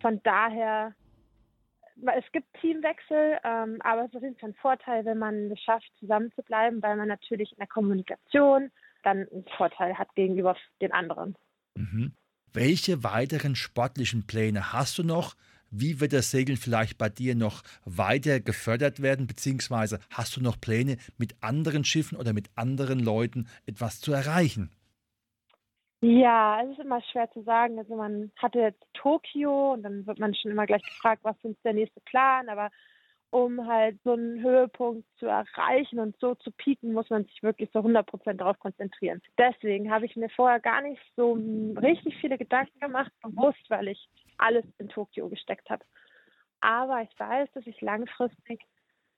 Von 0.00 0.20
daher 0.22 0.94
es 2.16 2.24
gibt 2.32 2.46
Teamwechsel, 2.60 3.38
ähm, 3.44 3.78
aber 3.80 4.02
es 4.02 4.08
ist 4.08 4.16
auf 4.16 4.22
jeden 4.22 4.36
Fall 4.38 4.50
ein 4.50 4.54
Vorteil, 4.54 5.04
wenn 5.04 5.18
man 5.18 5.50
es 5.50 5.60
schafft, 5.60 5.90
zusammen 5.98 6.32
zu 6.34 6.42
bleiben, 6.42 6.82
weil 6.82 6.96
man 6.96 7.08
natürlich 7.08 7.52
in 7.52 7.58
der 7.58 7.66
Kommunikation 7.66 8.70
dann 9.02 9.28
einen 9.30 9.44
Vorteil 9.56 9.96
hat 9.96 10.14
gegenüber 10.14 10.56
den 10.80 10.92
anderen. 10.92 11.36
Mhm. 11.74 12.12
Welche 12.52 13.04
weiteren 13.04 13.54
sportlichen 13.54 14.26
Pläne 14.26 14.72
hast 14.72 14.98
du 14.98 15.04
noch? 15.04 15.36
Wie 15.70 16.00
wird 16.00 16.12
das 16.12 16.32
Segeln 16.32 16.58
vielleicht 16.58 16.98
bei 16.98 17.08
dir 17.08 17.36
noch 17.36 17.62
weiter 17.84 18.40
gefördert 18.40 19.00
werden? 19.02 19.28
Beziehungsweise 19.28 20.00
hast 20.10 20.36
du 20.36 20.42
noch 20.42 20.60
Pläne, 20.60 20.96
mit 21.16 21.36
anderen 21.42 21.84
Schiffen 21.84 22.18
oder 22.18 22.32
mit 22.32 22.50
anderen 22.56 22.98
Leuten 22.98 23.46
etwas 23.66 24.00
zu 24.00 24.12
erreichen? 24.12 24.70
Ja, 26.02 26.62
es 26.62 26.70
ist 26.70 26.78
immer 26.80 27.02
schwer 27.02 27.30
zu 27.32 27.42
sagen. 27.42 27.78
Also 27.78 27.94
man 27.94 28.32
hatte 28.36 28.58
jetzt 28.60 28.82
Tokio 28.94 29.74
und 29.74 29.82
dann 29.82 30.06
wird 30.06 30.18
man 30.18 30.34
schon 30.34 30.50
immer 30.50 30.66
gleich 30.66 30.82
gefragt, 30.82 31.22
was 31.24 31.36
ist 31.42 31.62
der 31.64 31.74
nächste 31.74 32.00
Plan, 32.00 32.48
aber 32.48 32.70
um 33.30 33.66
halt 33.68 34.00
so 34.02 34.12
einen 34.12 34.42
Höhepunkt 34.42 35.06
zu 35.18 35.26
erreichen 35.26 36.00
und 36.00 36.18
so 36.18 36.34
zu 36.36 36.50
pieken, 36.52 36.92
muss 36.92 37.10
man 37.10 37.24
sich 37.26 37.42
wirklich 37.42 37.70
so 37.72 37.78
100 37.80 38.06
Prozent 38.06 38.40
darauf 38.40 38.58
konzentrieren. 38.58 39.20
Deswegen 39.38 39.90
habe 39.92 40.06
ich 40.06 40.16
mir 40.16 40.30
vorher 40.30 40.58
gar 40.58 40.82
nicht 40.82 41.00
so 41.16 41.34
richtig 41.80 42.16
viele 42.20 42.38
Gedanken 42.38 42.80
gemacht, 42.80 43.12
bewusst, 43.22 43.64
weil 43.68 43.88
ich 43.88 44.08
alles 44.38 44.64
in 44.78 44.88
Tokio 44.88 45.28
gesteckt 45.28 45.70
habe. 45.70 45.84
Aber 46.60 47.02
ich 47.02 47.20
weiß, 47.20 47.50
dass 47.52 47.66
ich 47.66 47.80
langfristig 47.82 48.62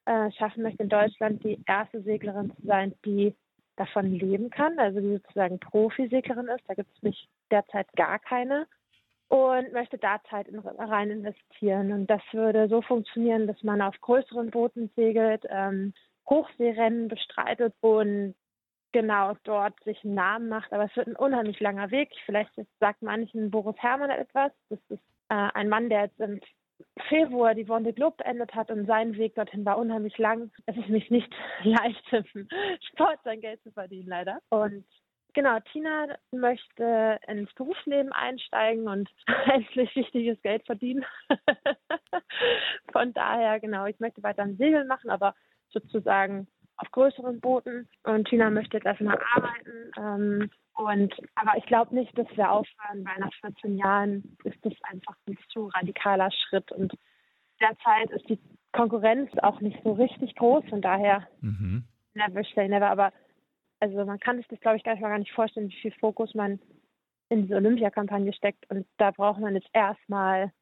äh, 0.05 0.31
schaffen 0.33 0.63
möchte, 0.63 0.83
in 0.83 0.89
Deutschland 0.89 1.43
die 1.45 1.63
erste 1.67 2.03
Seglerin 2.03 2.55
zu 2.57 2.67
sein, 2.67 2.95
die 3.05 3.35
davon 3.77 4.07
leben 4.13 4.51
kann, 4.51 4.79
also 4.79 5.01
die 5.01 5.15
sozusagen 5.15 5.59
Profiseglerin 5.59 6.49
ist. 6.49 6.65
Da 6.69 6.75
gibt 6.75 6.95
es 6.95 7.03
nicht 7.03 7.29
derzeit 7.51 7.91
gar 7.95 8.19
keine 8.19 8.67
und 9.29 9.73
möchte 9.73 9.97
da 9.97 10.21
Zeit 10.29 10.49
in, 10.49 10.59
rein 10.59 11.11
investieren. 11.11 11.93
Und 11.93 12.07
das 12.09 12.21
würde 12.33 12.69
so 12.69 12.83
funktionieren, 12.83 13.47
dass 13.47 13.63
man 13.63 13.81
auf 13.81 13.99
größeren 14.01 14.51
Booten 14.51 14.91
segelt, 14.95 15.45
ähm, 15.49 15.95
Hochseerennen 16.29 17.09
bestreitet 17.09 17.75
und 17.81 18.35
genau 18.93 19.35
dort 19.45 19.83
sich 19.85 20.05
einen 20.05 20.15
Namen 20.15 20.49
macht. 20.51 20.73
Aber 20.73 20.85
es 20.85 20.97
wird 20.97 21.09
ein 21.09 21.17
unheimlich 21.17 21.59
langer 21.61 21.91
Weg. 21.91 22.11
Vielleicht 22.27 22.53
sagt 22.79 23.01
manchen 23.01 23.51
Boris 23.51 23.77
Herrmann 23.79 24.11
etwas. 24.11 24.53
Das 24.69 24.79
ist 24.91 25.01
äh, 25.31 25.49
ein 25.55 25.71
Mann, 25.71 25.89
der 25.89 26.03
jetzt 26.03 26.21
im 26.21 26.39
Februar 27.09 27.55
die 27.55 27.69
Wonde 27.69 27.93
Globe 27.93 28.17
beendet 28.19 28.55
hat 28.55 28.71
und 28.71 28.87
sein 28.87 29.17
Weg 29.17 29.35
dorthin 29.35 29.65
war 29.65 29.79
unheimlich 29.79 30.17
lang. 30.19 30.51
Es 30.67 30.77
ist 30.77 30.89
mich 30.89 31.11
nicht 31.11 31.33
leicht, 31.63 32.03
im 32.13 32.49
Sport 32.93 33.21
sein 33.25 33.41
Geld 33.41 33.63
zu 33.63 33.73
verdienen, 33.73 34.09
leider. 34.09 34.39
Und 34.51 34.85
genau, 35.35 35.59
Tina 35.73 36.07
möchte 36.31 37.19
ins 37.27 37.53
Berufsleben 37.55 38.13
einsteigen 38.13 38.89
und 38.89 39.09
endlich 39.47 39.95
wichtiges 39.97 40.41
Geld 40.43 40.65
verdienen. 40.67 41.05
Von 42.93 43.13
daher, 43.13 43.61
genau, 43.61 43.87
ich 43.87 43.99
möchte 44.01 44.23
weiter 44.23 44.43
ein 44.43 44.57
Segel 44.57 44.85
machen, 44.85 45.11
aber 45.11 45.35
sozusagen 45.71 46.47
auf 46.77 46.91
größeren 46.91 47.41
Booten. 47.41 47.89
Und 48.05 48.29
Tina 48.29 48.51
möchte 48.51 48.77
jetzt 48.77 48.87
erstmal 48.87 49.19
arbeiten. 49.35 49.93
Ähm, 49.97 50.51
und, 50.75 51.15
aber 51.35 51.57
ich 51.59 51.67
glaube 51.67 51.95
nicht, 51.95 52.17
dass 52.17 52.27
wir 52.35 52.51
aufhören, 52.51 53.05
weil 53.05 53.19
nach 53.19 53.33
14 53.41 53.77
Jahren 53.77 54.37
ist 54.45 54.59
das 54.63 54.73
einfach 54.85 55.15
ein 55.29 55.37
zu 55.53 55.67
radikaler 55.67 56.31
Schritt. 56.31 56.73
Und 56.73 56.93
derzeit 57.61 58.11
ist 58.11 58.29
die 58.29 58.39
Konkurrenz 58.73 59.31
auch 59.43 59.61
nicht 59.61 59.79
so 59.85 59.93
richtig 59.93 60.35
groß. 60.37 60.65
Von 60.71 60.81
daher, 60.81 61.29
mhm. 61.41 61.85
never 62.15 62.43
say 62.55 62.69
never. 62.69 62.89
Aber 62.89 63.13
also 63.81 64.05
man 64.05 64.19
kann 64.19 64.39
sich 64.39 64.49
das, 64.49 64.61
glaube 64.61 64.79
ich, 64.79 64.85
gar 64.85 64.95
nicht, 64.95 65.03
gar 65.03 65.19
nicht 65.19 65.33
vorstellen, 65.33 65.69
wie 65.69 65.81
viel 65.81 65.93
Fokus 66.01 66.35
man 66.35 66.59
in 67.29 67.43
diese 67.43 67.57
Olympiakampagne 67.57 68.33
steckt. 68.33 68.69
Und 68.71 68.87
da 68.97 69.11
braucht 69.11 69.41
man 69.41 69.55
jetzt 69.55 69.69
erstmal 69.75 70.53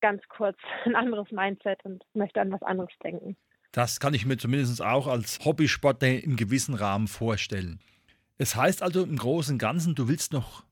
ganz 0.00 0.22
kurz 0.28 0.56
ein 0.86 0.94
anderes 0.94 1.30
Mindset 1.30 1.84
und 1.84 2.04
möchte 2.14 2.40
an 2.40 2.52
was 2.52 2.62
anderes 2.62 2.92
denken. 3.02 3.36
Das 3.72 4.00
kann 4.00 4.14
ich 4.14 4.24
mir 4.24 4.38
zumindest 4.38 4.80
auch 4.80 5.06
als 5.06 5.44
Hobbysportler 5.44 6.22
im 6.22 6.36
gewissen 6.36 6.74
Rahmen 6.74 7.08
vorstellen. 7.08 7.80
Es 8.38 8.54
heißt 8.54 8.82
also 8.82 9.02
im 9.02 9.16
Großen 9.16 9.54
und 9.54 9.58
Ganzen, 9.58 9.94
du 9.94 10.08
willst 10.08 10.32
noch 10.32 10.64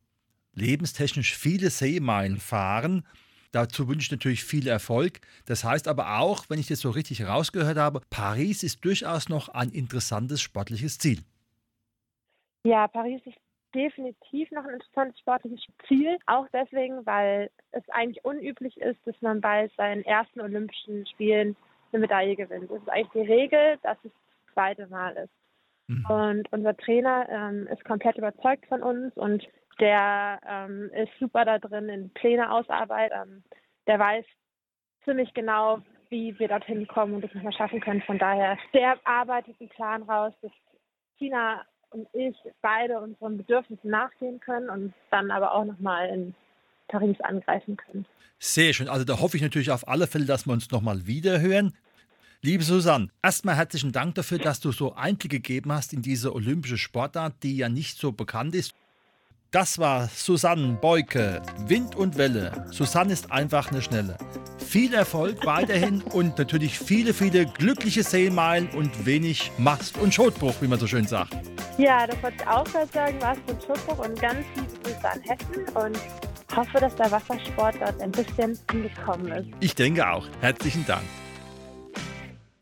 lebenstechnisch 0.54 1.37
viele 1.37 1.71
Seemeilen 1.71 2.38
fahren. 2.38 3.06
Dazu 3.52 3.88
wünsche 3.88 4.06
ich 4.06 4.11
natürlich 4.11 4.44
viel 4.44 4.66
Erfolg. 4.66 5.21
Das 5.47 5.64
heißt 5.64 5.88
aber 5.88 6.18
auch, 6.18 6.50
wenn 6.50 6.59
ich 6.59 6.66
das 6.66 6.80
so 6.80 6.90
richtig 6.90 7.21
herausgehört 7.21 7.78
habe, 7.78 8.00
Paris 8.11 8.62
ist 8.62 8.85
durchaus 8.85 9.28
noch 9.28 9.49
ein 9.49 9.71
interessantes 9.71 10.42
sportliches 10.42 10.99
Ziel. 10.99 11.21
Ja, 12.64 12.88
Paris 12.88 13.21
ist 13.25 13.38
definitiv 13.75 14.50
noch 14.50 14.64
ein 14.64 14.75
interessantes 14.75 15.18
sportliches 15.21 15.64
Ziel. 15.87 16.18
Auch 16.26 16.47
deswegen, 16.52 17.04
weil 17.06 17.50
es 17.73 17.83
eigentlich 17.90 18.25
unüblich 18.25 18.76
ist, 18.78 18.99
dass 19.04 19.21
man 19.21 19.40
bei 19.40 19.71
seinen 19.76 20.04
ersten 20.04 20.40
Olympischen 20.40 21.06
Spielen 21.06 21.56
eine 21.92 22.00
Medaille 22.00 22.37
gewinnt. 22.37 22.71
Das 22.71 22.80
ist 22.80 22.88
eigentlich 22.88 23.25
die 23.25 23.33
Regel, 23.33 23.78
dass 23.83 23.99
es 24.04 24.11
das 24.12 24.54
zweite 24.54 24.87
Mal 24.88 25.16
ist. 25.16 25.44
Mhm. 25.87 26.07
Und 26.07 26.53
unser 26.53 26.76
Trainer 26.76 27.29
ähm, 27.29 27.67
ist 27.67 27.85
komplett 27.85 28.17
überzeugt 28.17 28.67
von 28.67 28.83
uns 28.83 29.14
und 29.17 29.47
der 29.81 30.41
ähm, 30.49 30.91
ist 30.95 31.12
super 31.19 31.45
da 31.45 31.59
drin 31.59 31.88
in 31.88 32.11
Pläne 32.11 32.50
ausarbeiten. 32.50 33.19
Ähm, 33.23 33.43
der 33.87 33.99
weiß 33.99 34.25
ziemlich 35.05 35.35
genau, 35.35 35.81
wie 36.11 36.38
wir 36.38 36.49
dorthin 36.49 36.87
kommen 36.87 37.14
und 37.14 37.25
das 37.25 37.35
nochmal 37.35 37.53
schaffen 37.53 37.81
können. 37.81 38.03
Von 38.03 38.19
daher, 38.19 38.57
der 38.73 38.97
arbeitet 39.05 39.57
einen 39.61 39.69
Plan 39.71 40.03
raus, 40.05 40.33
dass 40.43 40.53
Tina 41.19 41.62
und 41.91 42.09
ich 42.12 42.37
beide 42.62 42.99
unseren 43.00 43.37
Bedürfnissen 43.37 43.91
nachgehen 43.91 44.41
können 44.41 44.69
und 44.69 44.95
dann 45.11 45.31
aber 45.31 45.55
auch 45.55 45.64
nochmal 45.64 46.09
in 46.09 46.35
Paris 46.88 47.21
angreifen 47.21 47.76
können. 47.76 48.07
Sehr 48.38 48.73
schön. 48.73 48.88
Also 48.88 49.05
da 49.05 49.21
hoffe 49.21 49.37
ich 49.37 49.43
natürlich 49.43 49.71
auf 49.71 49.87
alle 49.88 50.07
Fälle, 50.07 50.26
dass 50.26 50.47
wir 50.47 50.53
uns 50.53 50.71
nochmal 50.71 51.07
wiederhören. 51.07 51.75
Liebe 52.45 52.63
Susanne, 52.63 53.09
erstmal 53.23 53.57
herzlichen 53.57 53.91
Dank 53.91 54.17
dafür, 54.17 54.37
dass 54.37 54.61
du 54.61 54.71
so 54.71 54.95
Einblick 54.95 55.33
gegeben 55.33 55.73
hast 55.73 55.95
in 55.95 56.03
diese 56.03 56.35
olympische 56.35 56.77
Sportart, 56.77 57.33
die 57.43 57.57
ja 57.57 57.71
nicht 57.71 57.99
so 57.99 58.13
bekannt 58.13 58.55
ist. 58.55 58.75
Das 59.51 59.79
war 59.79 60.09
Susanne 60.09 60.77
Beuke, 60.79 61.41
Wind 61.69 61.97
und 61.97 62.19
Welle. 62.19 62.67
Susanne 62.71 63.15
ist 63.15 63.33
einfach 63.33 63.71
eine 63.71 63.81
Schnelle. 63.81 64.19
Viel 64.59 64.93
Erfolg 64.93 65.47
weiterhin 65.47 66.03
und 66.03 66.37
natürlich 66.37 66.79
viele, 66.79 67.15
viele 67.15 67.47
glückliche 67.47 68.03
Seemeilen 68.03 68.69
und 68.73 69.07
wenig 69.07 69.51
Mast- 69.57 69.97
und 69.97 70.13
Schotbruch, 70.13 70.57
wie 70.61 70.69
man 70.69 70.79
so 70.79 70.87
schön 70.87 71.07
sagt. 71.07 71.33
Ja, 71.79 72.07
das 72.07 72.23
wollte 72.23 72.37
ich 72.43 72.47
auch 72.47 72.65
gerade 72.65 72.93
sagen, 72.93 73.19
Mast- 73.21 73.41
und 73.51 73.63
Schotbruch 73.63 74.07
und 74.07 74.21
ganz 74.21 74.45
liebe 74.55 74.69
Grüße 74.83 75.11
an 75.11 75.21
Hessen 75.23 75.77
und 75.77 75.99
hoffe, 76.55 76.79
dass 76.79 76.95
der 76.97 77.11
Wassersport 77.11 77.77
dort 77.81 77.99
ein 78.03 78.13
bisschen 78.13 78.59
angekommen 78.67 79.29
ist. 79.29 79.49
Ich 79.61 79.75
denke 79.75 80.07
auch. 80.07 80.27
Herzlichen 80.43 80.85
Dank. 80.85 81.05